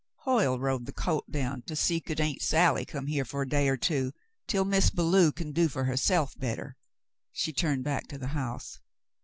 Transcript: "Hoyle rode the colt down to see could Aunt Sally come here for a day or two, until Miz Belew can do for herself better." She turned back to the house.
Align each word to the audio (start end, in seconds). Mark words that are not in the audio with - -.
"Hoyle 0.25 0.57
rode 0.59 0.87
the 0.87 0.91
colt 0.93 1.29
down 1.29 1.61
to 1.67 1.75
see 1.75 1.99
could 2.01 2.19
Aunt 2.19 2.41
Sally 2.41 2.85
come 2.85 3.05
here 3.05 3.23
for 3.23 3.43
a 3.43 3.47
day 3.47 3.69
or 3.69 3.77
two, 3.77 4.11
until 4.47 4.65
Miz 4.65 4.89
Belew 4.89 5.31
can 5.31 5.51
do 5.51 5.67
for 5.69 5.83
herself 5.83 6.35
better." 6.39 6.75
She 7.31 7.53
turned 7.53 7.83
back 7.83 8.07
to 8.07 8.17
the 8.17 8.29
house. 8.29 8.79